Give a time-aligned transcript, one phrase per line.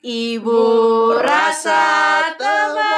[0.00, 2.88] Ibu rasa teman.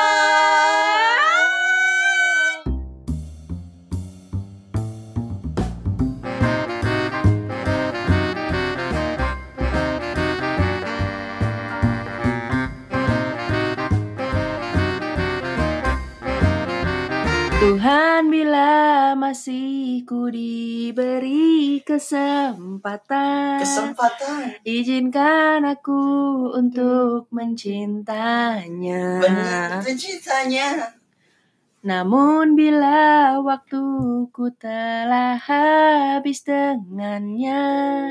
[17.59, 24.61] Tuhan bila masih ku diberi kesempatan Kesempatan.
[24.69, 26.03] Izinkan aku
[26.53, 29.25] untuk mencintanya
[29.81, 31.01] ceritanya.
[31.83, 37.63] Namun bila waktuku telah habis dengannya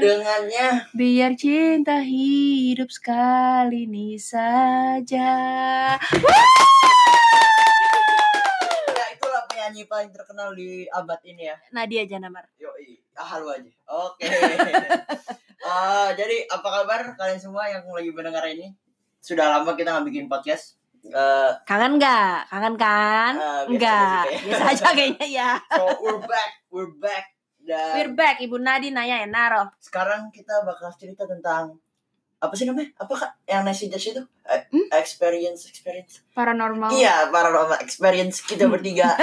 [0.03, 5.31] Dengannya Biar cinta hidup sekali ini saja
[8.91, 11.55] ya itulah penyanyi paling terkenal di abad ini ya.
[11.71, 13.71] Nadia Janamar Yoi, ah lu aja.
[13.87, 14.27] Oke.
[15.61, 18.73] Ah, jadi apa kabar kalian semua yang lagi mendengar ini?
[19.21, 20.73] Sudah lama kita nggak bikin podcast.
[20.99, 22.49] Eh, Kangen nggak?
[22.49, 23.33] Kangen kan?
[23.37, 27.37] Biasa Enggak, aja sih biasa aja kayaknya ya so we're back, we're back.
[27.61, 31.77] Dan We're back, Ibu Nadi nanya Enaro sekarang kita bakal cerita tentang
[32.37, 32.89] apa sih namanya?
[32.97, 34.23] Apa kak yang nasi judge itu?
[34.43, 34.89] Eh, Hmm?
[34.91, 36.25] Experience, experience.
[36.33, 39.13] paranormal Iya, paranormal experience kita bertiga.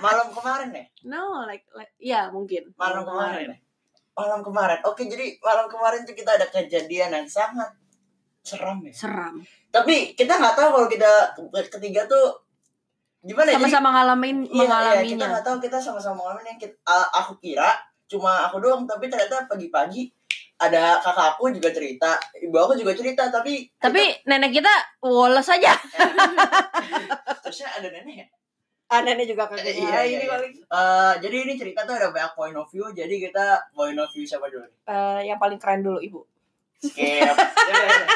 [0.00, 0.84] Malam kemarin ya?
[1.06, 3.58] No, like, like ya mungkin Malam kemarin ya?
[4.14, 4.78] Malam kemarin.
[4.86, 7.70] Oke, jadi malam kemarin tuh kita ada kejadian yang sangat
[8.40, 8.94] seram ya.
[8.94, 11.10] Seram Tapi kita nggak tahu kalau kita
[11.68, 12.38] ketiga tuh
[13.20, 13.58] gimana ya?
[13.58, 16.76] Jadi- Sama-sama ngalamin Iya, iya, kita mengalaminya nggak tahu kita sama-sama ngalamin yang kita,
[17.14, 20.12] aku kira cuma aku doang tapi ternyata pagi-pagi
[20.60, 24.70] ada kakak aku juga cerita ibu aku juga cerita tapi Tapi nenek kita
[25.02, 25.72] woles aja
[27.42, 28.26] terusnya ada nenek ya
[28.94, 30.36] ah, Nenek juga Eh, kaget iya, iya, iya.
[30.48, 34.22] Eh, jadi ini cerita tuh ada banyak point of view jadi kita point of view
[34.22, 34.64] siapa dulu?
[34.84, 36.20] Eh, Yang paling keren dulu Ibu.
[36.78, 37.04] Skip.
[37.26, 37.32] Ya,
[37.66, 38.06] ya, ya.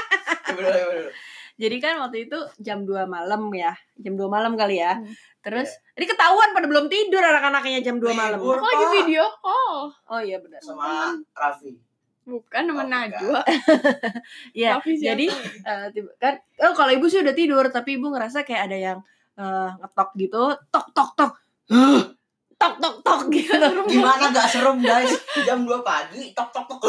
[0.45, 1.11] Coba dulu.
[1.57, 4.95] Jadi kan waktu itu jam 2 malam ya Jam 2 malam kali ya.
[4.95, 5.11] Hmm.
[5.41, 8.39] Terus ini ketahuan pada belum tidur anak-anaknya jam 2 malam.
[8.39, 9.91] Aku lagi video call?
[10.07, 10.61] Oh iya benar.
[10.61, 11.75] Sama Raffi.
[12.23, 13.41] Bukan Oh, nama Najwa.
[14.53, 14.93] Iya siapa?
[14.93, 15.27] jadi
[15.65, 18.99] eh, tiba- kan oh, kalau ibu sih udah tidur tapi ibu ngerasa kayak ada yang
[19.39, 21.33] eh, ngetok gitu tok tok tok.
[22.59, 23.55] Tok tok tok gitu.
[23.87, 25.15] Gimana gak serem guys?
[25.47, 26.81] Jam 2 pagi tok tok tok.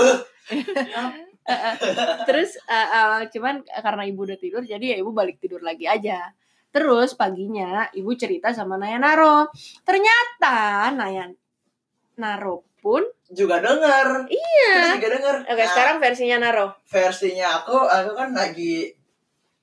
[0.49, 1.73] Eh, eh.
[2.25, 6.33] terus eh, eh, cuman karena ibu udah tidur jadi ya ibu balik tidur lagi aja.
[6.69, 9.49] Terus paginya ibu cerita sama Naya Naro.
[9.85, 11.29] Ternyata Naya
[12.17, 14.29] Naro pun juga denger.
[14.29, 14.73] Iya.
[14.73, 15.35] Kita juga denger.
[15.53, 16.67] Oke Nah, sekarang versinya Naro.
[16.89, 18.89] versinya aku aku kan lagi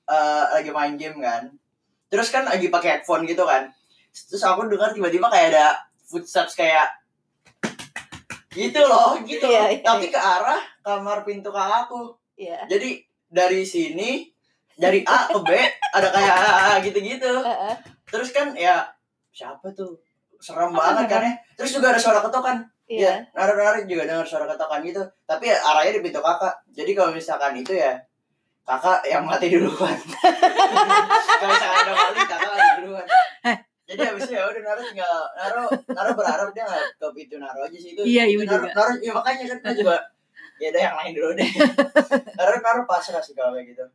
[0.07, 1.51] eh, lagi main game kan
[2.07, 3.67] terus kan lagi pakai headphone gitu kan.
[4.11, 5.65] Terus aku dengar tiba-tiba kayak ada
[6.07, 6.89] footsteps kayak
[8.57, 12.65] gitu loh gitu Iya, iya, tapi ke arah kamar pintu kakakku Iya.
[12.65, 12.97] jadi
[13.29, 14.25] dari sini
[14.77, 15.49] dari A ke B
[15.93, 17.33] ada kayak gitu-gitu.
[18.07, 18.85] Terus kan ya
[19.33, 19.97] siapa tuh?
[20.37, 21.33] Serem Apa banget kan ya.
[21.57, 22.61] Terus juga ada suara ketokan.
[22.85, 23.09] Iya.
[23.09, 25.01] Ya, narik-narik juga dengar suara ketokan gitu.
[25.25, 26.53] Tapi ya, arahnya di pintu kakak.
[26.77, 27.97] Jadi kalau misalkan itu ya
[28.67, 29.95] kakak yang mati duluan.
[31.39, 33.05] kalau misalkan ada maling kakak mati duluan.
[33.87, 37.63] Jadi habis itu ya udah naruh tinggal naruh naruh berharap dia nggak ke pintu naruh
[37.63, 38.03] aja sih itu.
[38.03, 38.75] Iya, ibu naruh, juga.
[38.75, 39.95] Naruh, ya makanya kan juga
[40.59, 41.51] ya ada yang lain dulu deh.
[42.37, 43.85] naruh naruh pasrah sih kalau kayak gitu.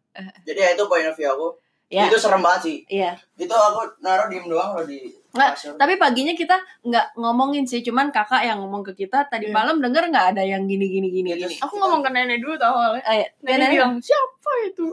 [0.49, 1.49] Jadi ya itu point of view aku.
[1.93, 2.09] Ya.
[2.09, 2.77] Itu serem banget sih.
[2.89, 5.73] iya Itu aku naruh diem doang loh di Nggak, kasur.
[5.77, 9.53] tapi paginya kita nggak ngomongin sih cuman kakak yang ngomong ke kita tadi Iya.
[9.55, 12.53] malam denger nggak ada yang gini gini gini Iya, gini aku ngomong ke nenek dulu
[12.55, 13.29] tau awalnya Oh, iya.
[13.39, 14.85] nenek Nenek bilang siapa itu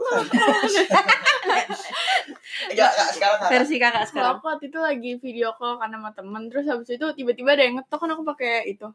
[3.10, 3.50] sekarang kakak.
[3.50, 7.06] versi kakak sekarang aku waktu itu lagi video call kan sama temen terus habis itu
[7.14, 8.88] tiba-tiba ada yang ngetok kan aku pakai itu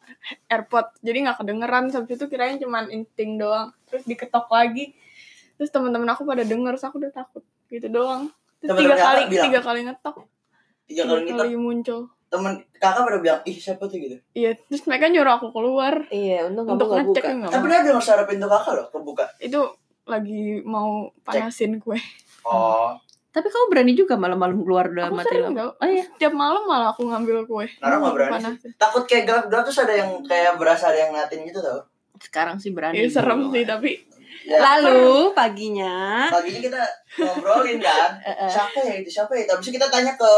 [0.52, 4.94] airpod jadi nggak kedengeran habis itu kirain cuman insting doang terus diketok lagi
[5.58, 8.30] terus teman-teman aku pada denger terus aku udah takut gitu doang.
[8.62, 9.44] Terus Temen-temen tiga kali bilang?
[9.50, 10.16] tiga kali ngetok.
[10.86, 12.00] Tiga tiga kali gitu kali muncul.
[12.28, 13.96] Temen kakak pada bilang ih siapa tuh?
[13.96, 14.16] gitu.
[14.36, 16.06] iya terus mereka nyuruh aku keluar.
[16.14, 17.36] Iya untung untuk ngecek buka.
[17.42, 19.24] nggak Tapi dia dengar suara pintu kakak loh kebuka.
[19.42, 19.60] itu
[20.08, 22.00] lagi mau panasin kue.
[22.48, 22.96] Oh.
[23.28, 26.04] tapi kamu berani juga malam-malam keluar udah aku mati sering lampu tau oh iya.
[26.16, 27.66] Tiap malam malah aku ngambil kue.
[27.78, 28.70] Nara nggak Mau berani panasin.
[28.80, 31.82] Takut kayak gelap-gelap terus ada yang kayak berasa ada yang ngeliatin gitu tau.
[32.18, 32.98] sekarang sih berani.
[32.98, 33.90] Iya serem sih tapi
[34.46, 36.28] lalu paginya.
[36.30, 36.82] Paginya kita
[37.18, 38.16] ngobrolin kan.
[38.54, 39.44] Siapa ya itu siapa ya?
[39.50, 40.32] Habis itu kita tanya ke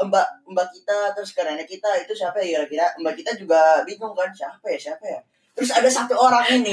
[0.00, 2.86] mbak mbak kita terus ke nenek kita itu siapa ya kira-kira?
[3.00, 5.20] Mbak kita juga bingung kan siapa ya siapa ya?
[5.52, 6.72] Terus ada satu orang ini.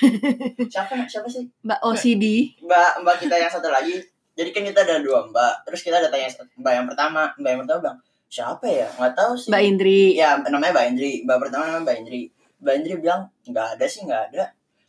[0.72, 1.44] Siapa siapa sih?
[1.66, 2.24] Mbak OCD
[2.64, 4.00] mbak mbak kita yang satu lagi.
[4.32, 5.66] Jadi kan kita ada dua mbak.
[5.68, 7.28] Terus kita ada tanya mbak yang pertama.
[7.36, 7.98] Mbak yang pertama bilang
[8.30, 8.88] siapa ya?
[8.96, 9.50] Nggak tahu sih.
[9.52, 10.02] Mbak Indri.
[10.16, 11.12] Ya namanya mbak Indri.
[11.26, 12.22] Mbak pertama namanya mbak Indri.
[12.64, 14.44] Mbak Indri bilang nggak ada sih nggak ada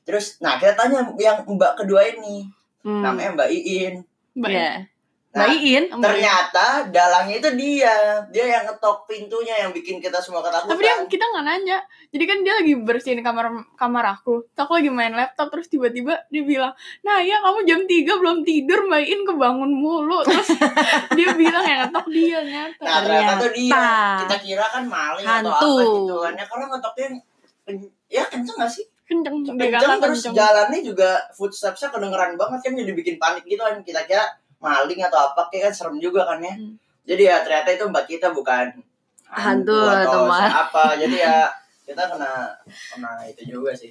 [0.10, 2.50] terus nah kita tanya yang mbak kedua ini.
[2.82, 3.06] Hmm.
[3.06, 4.02] namanya mbak Iin.
[4.40, 4.90] Mbak Iya.
[5.30, 5.86] Nah, Mbak Iin.
[5.94, 7.94] Mbak ternyata dalangnya itu dia.
[8.34, 10.74] Dia yang ngetok pintunya yang bikin kita semua ketakutan.
[10.74, 11.78] Tapi dia kita nggak nanya.
[12.10, 13.46] Jadi kan dia lagi bersihin kamar
[13.78, 14.42] kamar aku.
[14.50, 16.74] Terus aku lagi main laptop terus tiba-tiba dia bilang
[17.06, 20.26] nah ya kamu jam 3 belum tidur Mbak In kebangun mulu.
[20.26, 20.50] Terus
[21.18, 22.82] dia bilang yang ngetok dia nyata.
[22.82, 23.86] Nah ternyata tuh dia.
[24.26, 25.54] Kita kira kan maling Hantu.
[25.54, 26.34] atau apa gitu kan.
[26.34, 27.08] Ya kalau ngetoknya
[28.10, 30.34] ya kenceng gak sih kenceng kenceng terus kenceng.
[30.36, 33.82] jalannya juga footstepsnya kedengeran banget kan jadi bikin panik gitu kan.
[33.82, 36.54] Kita kira maling atau apa kayak kan serem juga kan ya.
[36.54, 36.78] Hmm.
[37.02, 38.70] jadi ya ternyata itu mbak kita bukan
[39.26, 40.94] Hantu atau mal- apa.
[41.02, 41.38] jadi ya
[41.82, 42.54] kita kena
[42.88, 43.90] kena itu juga sih.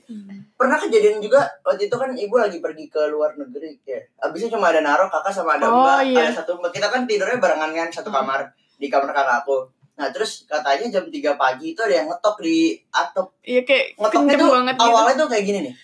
[0.55, 4.71] Pernah kejadian juga waktu itu kan ibu lagi pergi ke luar negeri ya abisnya cuma
[4.71, 6.23] ada naro kakak sama ada Oh, mbak iya.
[6.25, 6.71] ada satu mbak.
[6.71, 8.23] Kita kan tidurnya barengan kan satu Hmm.
[8.23, 8.41] kamar
[8.77, 9.67] di kamar kakak aku
[9.99, 13.35] nah terus katanya jam 3 pagi itu ada yang ngetok di atap.
[13.43, 14.87] Iya kayak ngetoknya kenceng tuh banget gitu.
[14.87, 15.75] awalnya tuh kayak gini nih.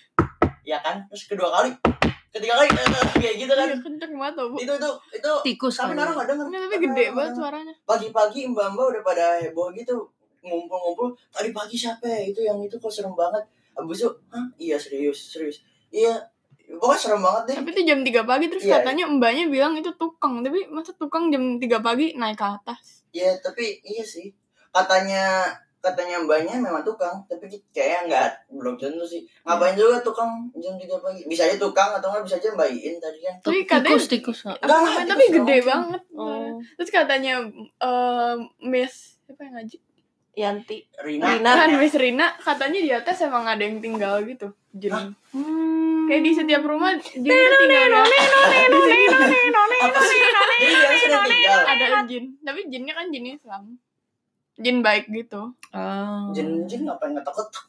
[0.63, 0.97] Ya kan?
[1.11, 1.71] Terus kedua kali
[2.35, 3.67] ketiga kali eh, kayak gitu kan.
[3.71, 4.57] Iya, kenceng banget tuh bu.
[4.59, 5.99] Itu tuh itu Tikus tapi kali.
[5.99, 6.47] naro nggak denger?
[6.51, 7.75] Nggak, tapi gede banget suaranya.
[7.87, 9.95] Pagi-pagi mbak-mbak udah pada heboh gitu
[10.45, 12.21] ngumpul-ngumpul tadi pagi siapa ya?
[12.31, 13.43] Itu yang itu kok serem banget.
[13.75, 14.47] Abis itu hah?
[14.59, 15.63] Iya serius serius.
[15.95, 16.23] Iya
[16.67, 18.75] pokoknya serem banget deh tapi itu jam 3 pagi terus Iya.
[18.79, 23.37] katanya mbaknya bilang itu tukang tapi masa tukang jam 3 pagi naik ke atas iya
[23.37, 24.33] tapi iya sih
[24.71, 25.45] katanya
[25.79, 30.89] katanya mbaknya memang tukang tapi kayaknya nggak belum tentu sih ngapain juga tukang jam 3
[30.99, 34.09] pagi bisa aja tukang atau nggak bisa aja mbak Iin tadi kan tapi katanya Tikus,
[34.09, 34.39] tikus.
[34.43, 35.65] apa tikus tapi gede doang.
[35.67, 36.57] banget Oh.
[36.75, 37.45] terus katanya
[37.79, 39.77] eh Miss siapa yang ngaji
[40.35, 40.83] Yanti.
[40.99, 41.51] Rina, Rina.
[41.55, 44.51] kan Miss Rina katanya di atas emang ada yang tinggal gitu
[44.91, 45.07] Hah?
[45.31, 45.74] Hmm.
[46.09, 47.01] Kayak di setiap rumah ya.
[51.05, 51.61] sudah tinggal.
[51.65, 52.25] Ada jin.
[52.41, 53.63] Tapi jinnya kan jin Islam.
[54.55, 55.51] Jin baik gitu.
[55.75, 56.31] Oh.
[56.31, 57.65] jin jin ngapain ngetok-ngetok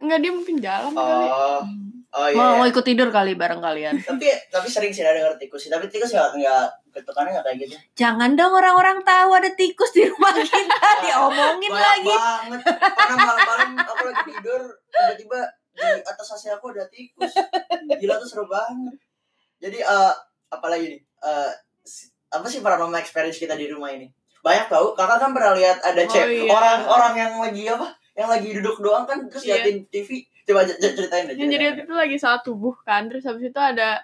[0.00, 1.28] enggak dia mungkin jalan kali.
[1.28, 1.62] Oh.
[2.10, 2.58] Oh iya Mau, iya.
[2.58, 3.94] mau ikut tidur kali bareng kalian.
[4.02, 5.70] tapi tapi sering sih ada denger tikus sih.
[5.70, 7.74] Tapi tikus nggak nggak ketukannya nggak kayak gitu.
[7.94, 10.88] Jangan dong orang-orang tahu ada tikus di rumah kita.
[11.06, 12.10] Diomongin banyak lagi.
[12.10, 12.60] banget.
[12.66, 15.40] Pernah malam-malam aku lagi tidur tiba-tiba
[15.80, 17.32] di atas AC aku ada tikus.
[18.00, 18.96] Gila tuh seru banget.
[19.58, 20.12] Jadi eh
[20.48, 24.08] apalagi nih Eh, s- apa sih paranormal experience kita di rumah ini?
[24.40, 26.48] Banyak tahu kakak kan pernah lihat ada Oh, cek iya.
[26.48, 29.60] orang-orang yang lagi apa yang lagi duduk doang kan terus Iya.
[29.60, 30.08] liatin TV
[30.42, 34.00] coba ceritain deh yang jadi itu lagi saat tubuh kan terus habis itu ada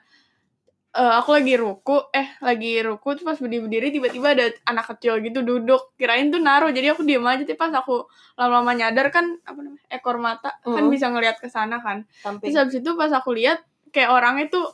[0.96, 2.08] eh, aku lagi ruku.
[2.10, 5.92] Eh lagi ruku terus pas berdiri berdiri tiba-tiba ada anak kecil gitu duduk.
[5.94, 6.72] Kirain tuh naruh.
[6.72, 10.82] Jadi aku diam aja tapi pas aku lama-lama nyadar kan apa namanya ekor mata kan
[10.82, 10.90] Mm.
[10.90, 12.08] bisa ngelihat ke sana kan.
[12.18, 12.48] Samping.
[12.48, 14.66] terus habis itu pas aku lihat kayak orangnya tuh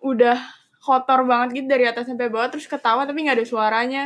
[0.00, 0.38] udah
[0.78, 4.02] kotor banget gitu dari atas sampai bawah terus ketawa tapi nggak ada suaranya.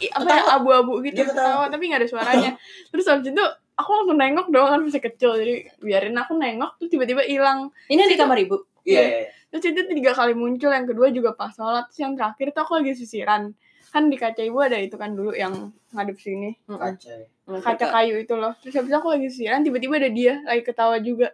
[0.00, 1.28] I- apa ya abu-abu gitu ketawa.
[1.28, 2.50] ketawa tapi nggak ada suaranya.
[2.90, 3.44] Terus habis itu
[3.74, 5.36] aku langsung nengok doang kan masih kecil.
[5.36, 7.68] Jadi biarin aku nengok terus tiba-tiba hilang.
[7.86, 8.56] Ini di kamar ibu.
[8.84, 9.18] Iya iya.
[9.24, 9.28] iya.
[9.48, 12.72] terus itu tiga kali muncul yang kedua juga pas sholat terus yang terakhir tuh aku
[12.78, 13.54] lagi sisiran.
[13.94, 15.54] Kan di kaca ibu ada itu kan dulu yang
[15.94, 16.58] ngadep sini.
[16.66, 17.14] Kaca.
[17.46, 17.86] Kaca.
[17.94, 18.50] Kayu itu loh.
[18.58, 21.30] Terus habis aku lagi sisiran tiba-tiba ada dia lagi ketawa juga.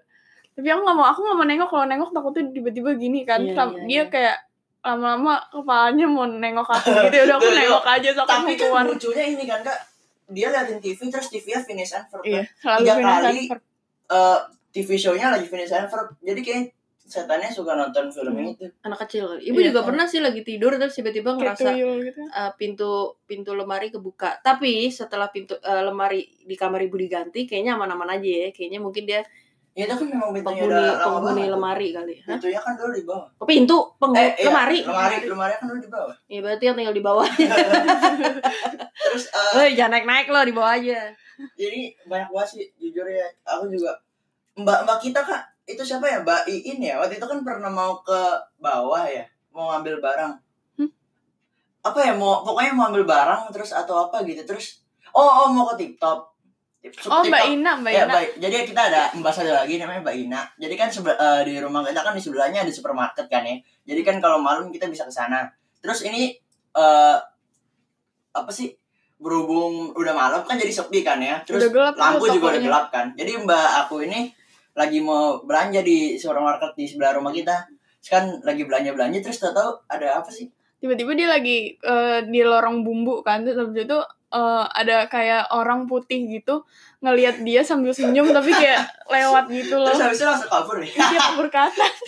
[0.53, 1.69] Tapi aku nggak mau aku nggak mau nengok.
[1.73, 3.41] Kalau nengok takutnya tiba-tiba gini kan.
[3.41, 4.05] Iya, Sam- iya, dia iya.
[4.13, 4.37] kayak
[4.81, 7.17] lama-lama kepalanya mau nengok aku gitu.
[7.25, 8.85] Udah aku nengok aja so tapi kan keluar.
[8.85, 9.79] lucunya ini kan kak.
[10.29, 12.53] Dia liatin TV terus TV-nya finish advert iya kan?
[12.61, 13.41] selalu Tiga kali.
[13.49, 13.63] advert.
[14.11, 14.39] Eh,
[14.71, 16.63] TV show-nya lagi finish advert jadi kayak
[17.11, 18.47] setannya suka nonton film Hmm.
[18.49, 19.43] itu Anak kecil kali.
[19.45, 19.67] Ibu Iya.
[19.69, 22.91] juga pernah sih lagi tidur terus tiba-tiba ngerasa gitu uh, pintu
[23.21, 24.39] pintu lemari kebuka.
[24.39, 28.49] Tapi setelah pintu uh, lemari di kamar ibu diganti, kayaknya aman-aman aja ya.
[28.49, 29.27] Kayaknya mungkin dia
[29.71, 32.15] ya itu kan memang pintunya penghuni udah lama penghuni banget lemari kali.
[32.21, 32.29] Hah?
[32.33, 34.79] pintunya kan dulu di bawah Oh, pintu penghuni eh iya, lemari.
[34.83, 37.27] lemari lemari kan dulu di bawah Iya berarti yang tinggal di bawah.
[39.03, 41.01] terus eh, Hei, jangan naik-naik loh di bawah aja.
[41.55, 43.97] jadi banyak banget sih jujur ya aku juga
[44.55, 46.19] mbak mbak kita kak itu siapa ya?
[46.23, 46.95] Mbak Iin ya?
[46.99, 48.21] Waktu itu kan pernah mau ke
[48.59, 49.23] bawah ya?
[49.51, 50.33] Mau ngambil barang.
[50.77, 50.91] Hmm?
[51.81, 52.13] apa ya?
[52.13, 54.43] Mau pokoknya mau ambil barang terus atau apa gitu.
[54.45, 56.31] Terus oh oh mau ke TikTok
[57.13, 58.13] oh mbak Ina mbak ya Ina.
[58.17, 60.41] Baik jadi kita ada mbak satu lagi namanya mbak Ina.
[60.57, 63.61] Jadi kan sebe- eh, di rumah kita kan di sebelahnya ada supermarket kan ya.
[63.85, 65.45] Jadi kan kalau malam kita bisa ke sana.
[65.85, 66.33] Terus ini
[66.73, 67.17] eh
[68.33, 68.73] apa sih?
[69.21, 71.45] Berhubung udah malam kan jadi sepi kan ya.
[71.45, 73.07] Terus Udah gelap lampu juga udah gelap kan.
[73.13, 74.33] Jadi mbak aku ini
[74.75, 77.67] lagi mau belanja di supermarket di sebelah rumah kita.
[78.01, 80.49] Terus kan lagi belanja belanja terus tahu tahu ada apa sih?
[80.81, 83.99] Tiba-tiba dia lagi eh, di lorong bumbu kan terus itu
[84.33, 86.65] eh, ada kayak orang putih gitu
[87.01, 89.89] ngelihat dia sambil senyum tapi kayak lewat gitu loh.
[89.89, 90.93] Terus habis itu langsung kabur nih.
[90.93, 91.95] Dia kabur ke atas.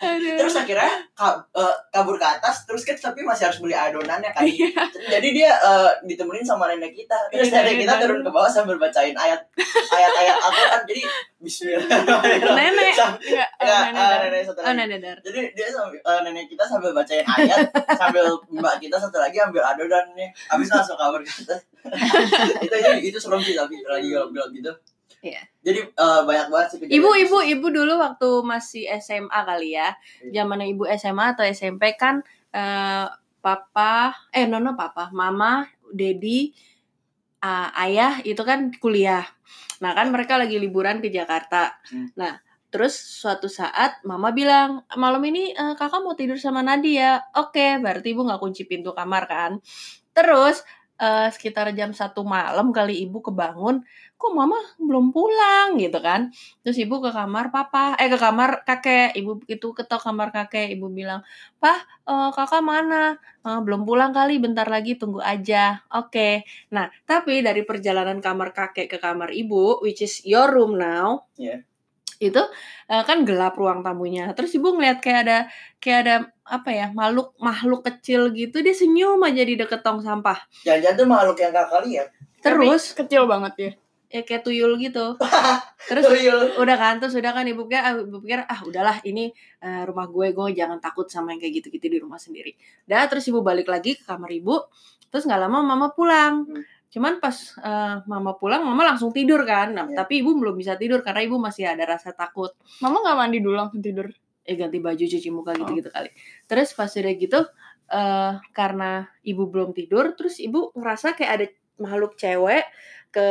[0.00, 0.34] Aduh.
[0.34, 4.42] terus akhirnya ka- eh, kabur ke atas terus kan tapi masih harus beli adonannya kan.
[4.42, 4.72] Iya.
[5.08, 7.16] jadi dia eh, ditemenin sama nenek kita.
[7.28, 9.40] Terus Iya, nenek kita nenek turun ke bawah sambil bacain ayat
[9.88, 10.80] ayat-ayat Al-Quran.
[10.84, 11.02] Jadi
[11.40, 12.52] Bismillahirrahmanirrahim.
[12.52, 12.92] Nenek.
[12.92, 14.18] Enggak, eh, Enggak, nenek eh, dah.
[14.22, 15.16] nenek satu Oh, nenek dar.
[15.22, 17.58] jadi dia eh, nenek kita sambil bacain ayat
[17.94, 20.28] sambil mbak kita satu lagi ambil adonannya.
[20.46, 21.60] Habis langsung kabur ke atas
[22.66, 24.72] itu itu itu serem sih tapi lagi gelap-gelap gitu
[25.20, 25.44] Iya.
[25.60, 26.96] jadi eh, banyak banget sih kejadian.
[26.96, 29.92] Ibu, ibu, ibu dulu waktu masih SMA kali ya.
[30.32, 32.24] Zamannya ibu SMA atau SMP kan
[32.56, 33.06] eh,
[33.44, 36.56] papa, eh nono papa, mama, dedi,
[37.44, 39.28] ah, ayah itu kan kuliah.
[39.84, 41.76] Nah kan mereka lagi liburan ke Jakarta.
[41.92, 42.08] Hmm.
[42.16, 47.20] Nah terus suatu saat mama bilang malam ini eh, kakak mau tidur sama Nadia.
[47.36, 49.52] Oke, berarti ibu nggak kunci pintu kamar kan.
[50.16, 50.64] Terus
[51.02, 53.80] eh, sekitar jam satu malam kali ibu kebangun,
[54.20, 55.80] kok mama belum pulang?
[55.80, 56.30] Gitu kan.
[56.62, 57.96] Terus ibu ke kamar papa.
[58.00, 59.16] Eh ke kamar kakek.
[59.16, 60.68] Ibu itu ketok kamar kakek.
[60.76, 61.20] Ibu bilang
[61.62, 61.78] pah
[62.08, 63.16] eh, kakak mana?
[63.46, 65.80] "Eh, belum pulang kali bentar lagi tunggu aja.
[65.96, 66.44] Oke.
[66.74, 71.69] Nah tapi dari perjalanan kamar kakek ke kamar ibu which is your room now Iya.
[72.20, 72.42] Itu
[72.92, 74.30] eh, kan gelap ruang tamunya.
[74.36, 75.38] Terus ibu ngeliat kayak ada
[75.80, 80.36] kayak ada apa ya makhluk makhluk kecil gitu dia senyum aja di deket tong sampah.
[80.68, 82.08] Jangan-jangan tuh makhluk yang kakak lihat.
[82.44, 82.82] Terus?
[82.92, 83.72] Tapi kecil banget ya.
[84.10, 85.14] Ya kayak tuyul gitu.
[85.88, 86.60] Terus Tuyul.
[86.60, 90.10] udah kan terus udah kan ibu pikir ah, ibu pikir ah udahlah ini eh, rumah
[90.10, 92.52] gue gue jangan takut sama yang kayak gitu-gitu di rumah sendiri.
[92.84, 94.60] Dah terus ibu balik lagi ke kamar ibu
[95.08, 96.42] terus nggak lama mama pulang.
[96.42, 96.62] Hmm.
[96.90, 99.70] Cuman pas eh, mama pulang mama langsung tidur kan.
[99.72, 100.02] Nah, Iya.
[100.04, 102.50] tapi ibu belum bisa tidur karena ibu masih ada rasa takut.
[102.82, 104.10] Mama nggak mandi dulu langsung tidur?
[104.42, 105.62] Eh ganti baju cuci muka Oh.
[105.62, 106.10] gitu-gitu kali.
[106.50, 107.40] Terus pas udah gitu
[107.90, 108.90] eh karena
[109.22, 111.46] ibu belum tidur terus ibu ngerasa kayak ada
[111.78, 112.62] makhluk cewek
[113.10, 113.26] ke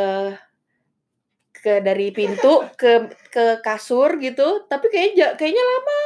[1.60, 4.64] ke dari pintu ke ke kasur gitu.
[4.72, 6.00] Tapi kayaknya kayaknya lama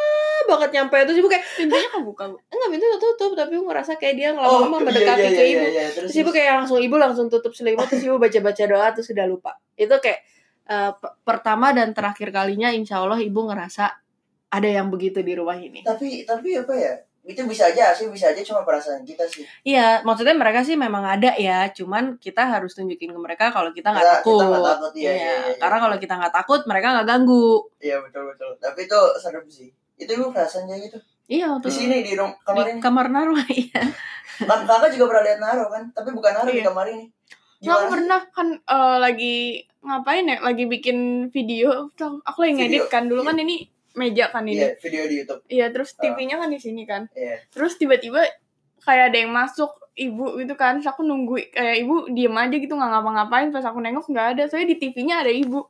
[0.45, 0.95] banget nyampe.
[1.03, 2.37] Terus ibu kayak pintunya kebuka bu?
[2.47, 3.31] Enggak pintu tutup.
[3.33, 5.65] Tapi ibu ngerasa kayak dia Oh, lama-lama iya, mendekati iya, ke iya, ibu.
[5.67, 9.07] iya, Terus, terus ibu kayak langsung ibu langsung tutup selimut terus ibu baca-baca doa terus
[9.07, 9.51] sudah lupa.
[9.73, 10.19] Itu kayak
[10.95, 13.85] p- pertama dan terakhir kalinya insya Allah ibu ngerasa
[14.47, 15.81] ada yang begitu di rumah ini.
[15.81, 16.93] Tapi tapi apa ya?
[17.23, 19.47] Itu bisa aja sih bisa aja cuma perasaan kita sih.
[19.63, 23.95] Iya, maksudnya mereka sih memang ada ya, cuman kita harus tunjukin ke mereka kalau kita
[23.95, 24.35] nggak takut.
[24.35, 25.55] kita nggak takut, iya, iya, iya, iya.
[25.55, 27.47] Karena kalau kita nggak takut, mereka nggak ganggu.
[27.79, 28.51] iya betul betul.
[28.59, 30.97] Tapi itu serem sih itu ibu perasaannya gitu.
[31.25, 32.79] Iya, di waktu sini di rum kamar di ini.
[32.79, 33.81] kamar Naruh iya.
[34.43, 35.83] kan kakak juga pernah lihat Naro kan?
[35.89, 36.67] Tapi bukan Naro di Iya.
[36.67, 37.05] kamar ini.
[37.59, 39.35] Nggak aku pernah kan eh, lagi
[39.79, 40.37] ngapain ya?
[40.41, 40.97] Lagi bikin
[41.29, 41.87] video.
[42.23, 43.07] Aku lagi ngedit kan.
[43.07, 44.59] Dulu kan ini meja kan ini.
[44.59, 45.41] Iya video di YouTube.
[45.47, 45.99] Iya terus Ah.
[46.03, 47.07] TV-nya kan di sini kan.
[47.15, 47.39] Iya.
[47.49, 48.19] Terus tiba-tiba
[48.79, 50.83] kayak ada yang masuk ibu gitu kan.
[50.83, 53.47] Terus aku nunggu kayak ibu diem aja gitu nggak ngapa-ngapain.
[53.49, 54.43] Pas aku nengok nggak ada.
[54.51, 55.63] Soalnya di TV-nya ada ibu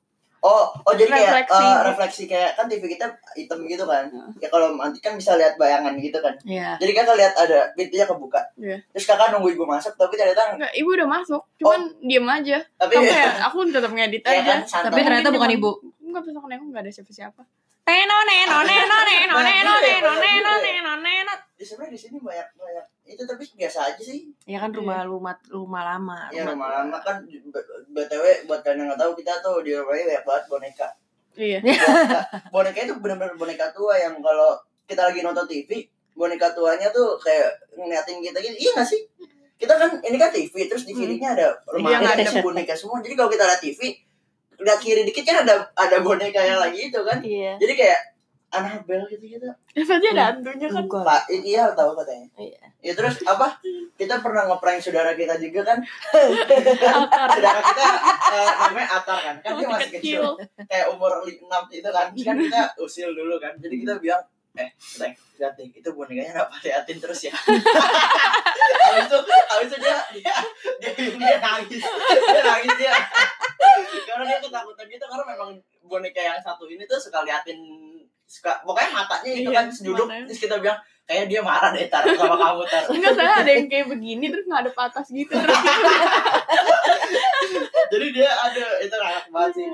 [0.43, 4.11] Oh, oh jadi kayak refleksi, uh, refleksi kayak kan TV kita hitam gitu kan.
[4.11, 4.27] Uh.
[4.43, 6.35] Ya kalau nanti kan bisa lihat bayangan gitu kan.
[6.43, 6.75] Yeah.
[6.83, 8.43] Jadi kan lihat ada pintunya kebuka.
[8.59, 8.83] Yeah.
[8.91, 12.03] Terus kakak nunggu ibu masuk tapi ternyata Nggak, ibu udah masuk, cuman oh.
[12.03, 12.59] diem aja.
[12.75, 14.53] Tapi Kamu ya, aku tetap ngedit iya, aja.
[14.67, 15.69] Kan, tapi ternyata bukan ibu.
[16.03, 17.41] Enggak besok neng, enggak ada siapa-siapa.
[17.87, 20.93] Neno neno neno neno neno neno neno neno.
[20.99, 21.33] neno.
[21.63, 24.31] sebenarnya di sini banyak banyak itu tapi biasa aja sih.
[24.45, 26.31] Ya kan rumah rumah rumah lama.
[26.31, 27.19] ya rumah- lama-lama kan
[27.93, 30.87] btw buat kalian yang nggak tahu kita tuh di rumah ini banyak banget boneka.
[31.33, 31.59] Iya.
[31.59, 31.87] Boneka,
[32.49, 34.55] boneka itu benar-benar boneka tua yang kalau
[34.85, 35.83] kita lagi nonton TV
[36.13, 39.01] boneka tuanya tuh kayak ngeliatin kita gitu iya nggak sih?
[39.57, 43.01] Kita kan ini kan TV terus di kirinya ada rumah Iya, ada boneka semua.
[43.01, 43.79] Jadi kalau kita lihat TV
[44.53, 47.19] lihat kiri dikit kan ada ada boneka yang lagi itu kan.
[47.19, 47.57] Iya.
[47.57, 47.99] jadi kayak
[48.53, 50.85] Annabelle gitu gitu berarti ada hantunya kan.
[50.85, 52.27] Pak, iya tahu katanya.
[52.37, 52.61] Iya.
[52.85, 53.57] Ya terus apa?
[53.97, 55.81] Kita pernah ngeprank saudara kita juga kan.
[57.33, 57.85] Saudara kita
[58.29, 59.35] eh, namanya Atar kan.
[59.41, 60.21] Kan dia Masih kecil.
[60.69, 61.41] Kayak umur 6
[61.73, 62.07] itu kan.
[62.13, 63.57] Kan kita usil dulu kan.
[63.57, 64.21] Jadi kita bilang
[64.53, 67.33] eh, Teng, lihat nih, itu bonekanya kenapa liatin terus ya?
[68.93, 70.35] habis itu, habis itu dia, dia,
[70.77, 72.93] dia, dia nangis, dia nangis dia,
[74.05, 75.49] karena dia ketakutan gitu karena memang
[75.89, 77.57] boneka yang satu ini tuh suka liatin,
[78.25, 80.25] suka pokoknya matanya itu Iya, kan duduk, matanya.
[80.25, 82.83] terus kita bilang kayak dia marah deh tar sama kamu tar.
[82.87, 85.59] enggak saya ada yang kayak begini terus ngadep atas gitu terus
[87.85, 89.67] Jadi dia ada itu anak banget sih.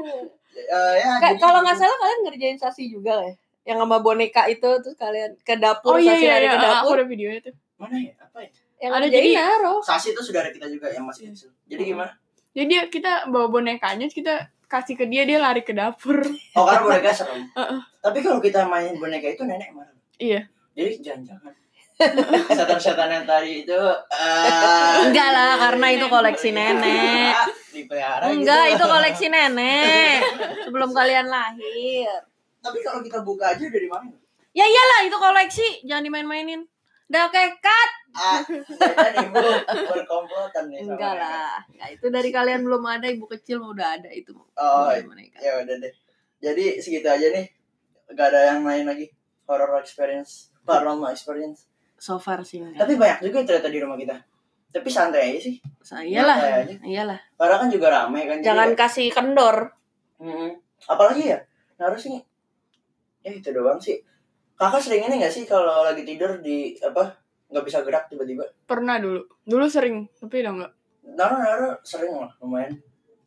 [0.51, 3.32] Eh, ya, jadi- Kalau nggak salah kalian ngerjain sasi juga ya?
[3.65, 6.58] Yang sama boneka itu terus kalian ke dapur oh iya sasi iya lari iya ke
[6.58, 6.96] aku dapur.
[6.96, 8.13] ada videonya tuh mana ya?
[8.18, 8.50] Apa ya?
[8.77, 9.75] Yang Ada jadi- Naro.
[9.79, 11.50] Sasi itu saudara kita juga yang masih kecil.
[11.65, 12.12] Jadi gimana?
[12.50, 16.18] jadi dia kita bawa bonekanya terus kita kasih ke dia dia lari ke dapur
[16.53, 17.46] Oh karena boneka serem.
[17.48, 17.79] Heeh.
[18.00, 19.91] Tapi kalau kita main boneka itu nenek marah.
[20.18, 21.53] iya Jadi jangan-jangan.
[22.56, 23.75] setan-setan yang tadi itu
[24.08, 27.36] eh, Enggak lah, karena itu koleksi nenek.
[27.70, 28.75] dipelihara Enggak, gitu.
[28.75, 30.20] itu koleksi nenek.
[30.63, 32.24] Sebelum kalian lahir.
[32.60, 34.12] tapi kalau kita buka aja dari mana
[34.51, 35.68] Ya iyalah, itu koleksi.
[35.84, 36.63] Jangan dimain-mainin.
[37.08, 37.89] Udah kekat.
[38.10, 38.41] ah
[38.79, 39.38] dan ibu
[39.86, 41.62] berkomplotan nih Enggak lah.
[41.70, 44.34] Ya, itu dari kalian belum ada, ibu kecil udah ada itu.
[44.34, 44.89] oh
[45.36, 45.94] ya udah deh
[46.39, 47.46] jadi segitu aja nih
[48.10, 49.06] gak ada yang lain lagi
[49.44, 52.80] horror experience paranormal experience So far sih enggak.
[52.80, 54.16] tapi banyak juga ternyata di rumah kita
[54.70, 56.38] tapi santai aja sih Saya lah.
[56.38, 56.75] Santai aja.
[56.82, 57.20] Iyalah.
[57.36, 59.58] karena kan juga ramai kan jadi Jangan ya- kasih kendor.
[60.18, 60.51] Mm-mm.
[60.86, 61.39] apalagi ya
[61.75, 62.22] nah, harus nih
[63.20, 64.00] ya itu doang sih
[64.54, 67.16] kakak sering ini gak sih kalau lagi tidur di apa
[67.48, 69.25] nggak bisa gerak tiba-tiba Pernah dulu.
[69.42, 70.72] Dulu sering, tapi udah enggak.
[71.10, 72.78] naruh naruh sering lah lumayan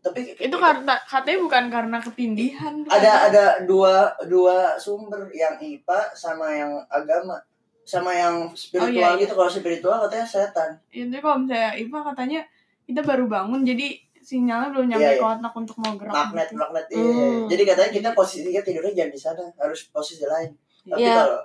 [0.03, 2.75] tapi Itu karena katanya bukan karena ketindihan.
[2.85, 3.95] ada ada dua
[4.25, 7.39] dua sumber yang IPA sama yang agama
[7.83, 9.21] sama yang spiritual Oh, iya, iya.
[9.21, 12.41] gitu kalau spiritual katanya setan Intinya kalau misalnya Iva katanya
[12.83, 15.19] kita baru bangun jadi sinyalnya belum nyampe Iya, iya.
[15.19, 16.15] ke otak untuk mau gerak.
[16.15, 16.57] magnet gitu.
[16.57, 17.03] magnet iya.
[17.03, 17.43] Hmm.
[17.47, 20.51] jadi katanya kita posisinya tidurnya jangan di sana harus posisi lain
[20.85, 21.15] tapi Iya.
[21.17, 21.39] kalau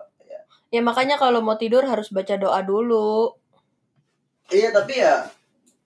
[0.67, 3.31] Ya makanya kalau mau tidur harus baca doa dulu.
[4.47, 5.23] iya tapi ya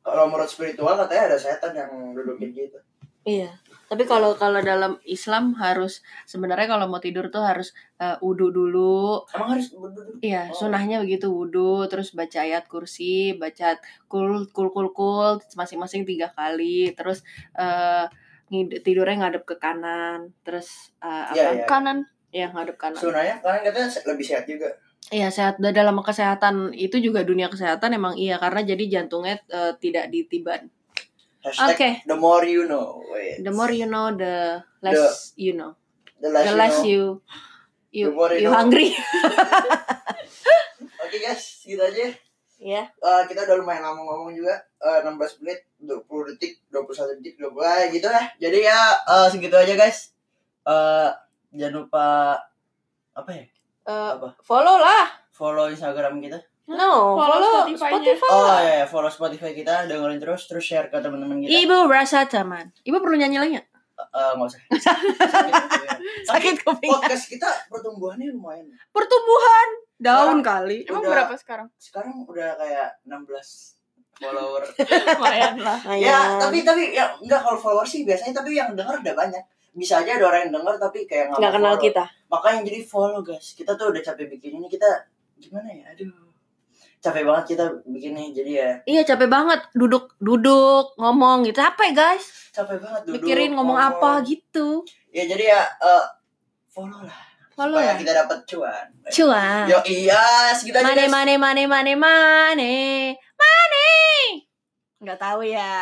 [0.01, 2.77] kalau menurut spiritual katanya ada setan yang dudukin gitu
[3.22, 3.53] Iya.
[3.86, 7.70] Tapi kalau kalau dalam Islam harus sebenarnya kalau mau tidur tuh harus
[8.01, 9.22] uh, wudhu dulu.
[9.29, 10.58] emang harus berduduk Iya, Oh.
[10.58, 13.77] sunahnya begitu wudhu, terus baca ayat kursi, baca
[14.10, 17.22] kul kul kul kul masing-masing tiga kali, terus
[17.53, 18.10] uh,
[18.50, 21.38] ngid- tidurnya ngadep ke kanan, terus uh, apa?
[21.38, 21.70] iya.
[21.70, 22.10] Kanan.
[22.34, 22.98] Ya ngadep kanan.
[22.98, 24.65] sunanya karena katanya lebih sehat juga
[25.10, 29.74] Iya sehat Da- dalam kesehatan itu juga dunia kesehatan emang iya karena jadi jantungnya uh,
[29.75, 30.70] tidak ditiban.
[31.41, 33.41] hashtag Oke, the more you know Wait.
[33.41, 35.74] the more you know, the less you know,
[36.22, 36.86] the less, the you less know.
[36.86, 37.01] you
[37.89, 38.53] you The more you you know.
[38.53, 38.93] hungry.
[41.03, 42.08] oke guys gitu aja
[42.62, 42.86] Ya.
[42.86, 47.58] Eh, kita udah lumayan lama ngomong juga eh, 16 menit 20 detik 21 detik 20
[47.58, 50.13] eh, gitu lah jadi ya eh, segitu aja guys
[50.62, 51.10] Eh,
[51.51, 52.38] jangan lupa
[53.12, 53.43] apa ya
[53.91, 55.12] Uh, apa follow lah.
[55.29, 58.15] follow instagram kita No, Follow follow, Spotify-nya.
[58.15, 58.31] Spotify.
[58.31, 62.24] oh ya ya, follow spotify kita dengerin terus terus share ke teman-teman kita Ibu rasa
[62.24, 62.71] taman.
[62.81, 63.67] Ibu perlu nyanyi lagi nggak?
[64.01, 64.62] Eh, nggak usah
[66.24, 66.89] Sakit, kuping.
[66.89, 69.67] podcast kita pertumbuhannya lumayan Pertumbuhan
[69.98, 70.86] daun kali.
[70.86, 71.12] Emang Udah.
[71.12, 71.67] berapa sekarang?
[71.75, 73.19] sekarang udah kayak 16
[74.15, 74.61] follower
[75.18, 75.79] Lumayan lah.
[75.98, 80.03] ya tapi tapi ya enggak kalau follower sih biasanya tapi yang denger udah banyak bisa
[80.03, 81.86] aja ada orang yang denger tapi kayak nggak mau kenal follow.
[81.88, 82.03] kita.
[82.27, 84.90] makanya jadi follow guys kita tuh udah capek bikin ini kita
[85.38, 86.12] gimana ya aduh
[87.00, 91.57] capek banget kita bikin ini jadi ya Iya capek banget duduk duduk ngomong gitu.
[91.57, 92.51] Capek guys.
[92.51, 94.86] capek banget duduk Mikirin ngomong apa gitu.
[95.10, 96.05] ya jadi ya eh,
[96.68, 97.20] follow lah
[97.51, 98.00] Follow supaya ya.
[98.00, 99.64] kita dapat cuan Cuan.
[99.66, 102.74] yo iya segitu aja Mane guys mane mane mane mane
[103.34, 103.90] mane.
[105.01, 105.74] Nggak tahu ya.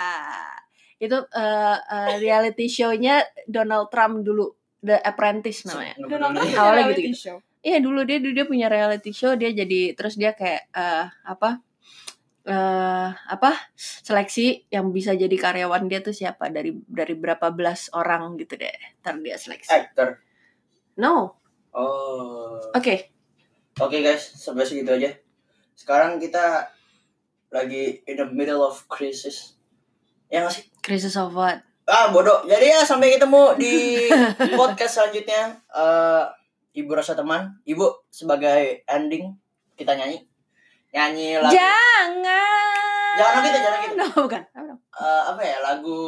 [0.99, 4.51] Itu eh, eh, reality show-nya Donald Trump dulu.
[4.79, 5.95] The Apprentice namanya.
[5.99, 6.55] Donald Trump Iya.
[6.59, 7.03] Awalnya gitu-gitu.
[7.03, 7.37] reality show.
[7.59, 11.59] Iya dulu dia dia punya reality show dia jadi terus dia kayak eh apa
[12.47, 18.39] eh apa seleksi yang bisa jadi karyawan dia tuh siapa dari dari berapa belas orang
[18.39, 18.71] gitu deh
[19.03, 20.23] ntar dia seleksi actor
[20.95, 21.35] no
[21.75, 22.95] oh oke
[23.83, 25.11] oke guys sampai segitu aja
[25.75, 26.71] sekarang kita
[27.51, 29.58] lagi in the middle of crisis
[30.29, 30.63] ya nggak sih?
[30.85, 31.59] Crisis of what?
[31.89, 32.45] Ah bodoh.
[32.45, 33.73] Jadi ya sampai ketemu di
[34.59, 35.57] podcast selanjutnya.
[35.73, 36.23] Eh
[36.79, 37.57] ibu rasa teman.
[37.65, 39.33] Ibu sebagai ending
[39.73, 40.21] kita nyanyi.
[40.93, 41.53] Nyanyi lagu.
[41.53, 43.13] Jangan.
[43.17, 43.95] Jangan gitu, jangan gitu.
[43.99, 44.41] no bukan.
[44.99, 46.01] Eh, apa ya lagu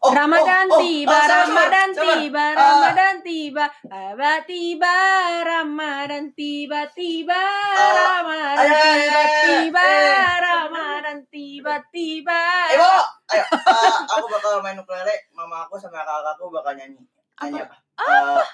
[0.00, 2.04] Ramadan tiba, oh, sabar, Ramadan sabar.
[2.16, 2.56] tiba, Ah.
[2.56, 4.96] Ramadan tiba, tiba tiba,
[5.44, 7.42] Ramadan tiba tiba,
[7.76, 10.32] Ah, Ramadan ayo, ayo, tiba ayo, tiba, eh.
[10.40, 12.40] Ramadan tiba tiba.
[12.70, 12.88] ibu
[13.28, 13.44] ayo eh,
[14.08, 17.04] aku bakal main ukulele mama aku sama kakak aku bakal nyanyi
[17.38, 18.46] nyanyi apa, Eh,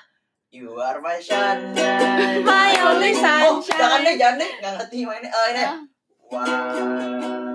[0.53, 3.79] You are my sunshine My only Oh, sunshine.
[3.79, 5.31] jangan deh, jangan deh, nggak ngerti mainnya.
[5.31, 5.63] Oh, ini.
[5.63, 5.79] Ah.
[6.27, 7.46] Ibu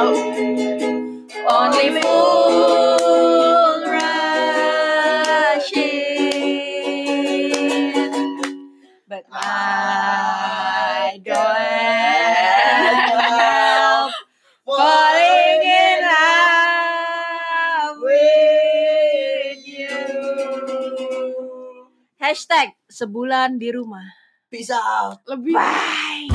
[0.00, 0.16] nggak tahu.
[1.50, 4.30] Only fool rushing,
[9.08, 11.18] but my
[13.20, 14.12] help
[14.64, 19.98] falling in love with you.
[22.20, 24.12] Hashtag sebulan di rumah.
[24.50, 25.22] Peace out.
[25.30, 25.54] Lebih.
[25.54, 26.30] Bye.